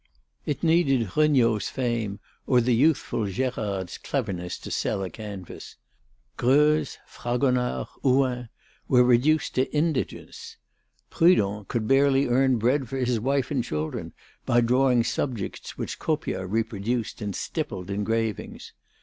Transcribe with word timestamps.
It 0.47 0.63
needed 0.63 1.15
Regnault's 1.15 1.69
fame 1.69 2.19
or 2.47 2.59
the 2.59 2.73
youthful 2.73 3.25
Gérard's 3.27 3.99
cleverness 3.99 4.57
to 4.57 4.71
sell 4.71 5.03
a 5.03 5.11
canvas. 5.11 5.75
Greuze, 6.37 6.97
Fragonard, 7.05 7.85
Houin 8.03 8.49
were 8.87 9.03
reduced 9.03 9.53
to 9.53 9.71
indigence. 9.71 10.57
Prud'hon 11.11 11.67
could 11.67 11.87
barely 11.87 12.25
earn 12.25 12.57
bread 12.57 12.89
for 12.89 12.97
his 12.97 13.19
wife 13.19 13.51
and 13.51 13.63
children 13.63 14.11
by 14.43 14.59
drawing 14.61 15.03
subjects 15.03 15.77
which 15.77 15.99
Copia 15.99 16.47
reproduced 16.47 17.21
in 17.21 17.31
stippled 17.33 17.91
engravings. 17.91 18.73